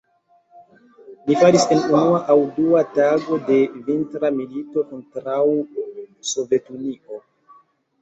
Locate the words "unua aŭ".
1.97-2.39